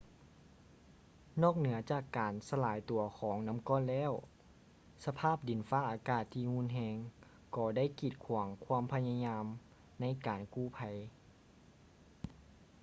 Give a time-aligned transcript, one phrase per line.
[1.41, 4.11] ນອກເໜືອຈາກການສະຫຼາຍຕົວຂອງນໍ້າກ້ອນແລ້ວ
[5.05, 6.97] ສະພາບດິນຟ້າອາກາດທີ່ຮຸນແຮງ
[7.55, 9.45] ກໍໄດ້ກີດຂວາງຄວາມພະຍາຍາມ
[10.01, 10.79] ໃນການກູ້ໄພ